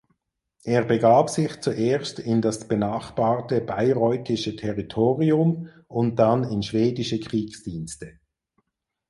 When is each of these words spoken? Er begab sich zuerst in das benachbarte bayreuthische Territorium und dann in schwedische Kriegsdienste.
Er 0.63 0.83
begab 0.85 1.29
sich 1.29 1.59
zuerst 1.61 2.17
in 2.17 2.41
das 2.41 2.67
benachbarte 2.67 3.61
bayreuthische 3.61 4.55
Territorium 4.55 5.69
und 5.87 6.15
dann 6.17 6.43
in 6.43 6.63
schwedische 6.63 7.19
Kriegsdienste. 7.19 8.17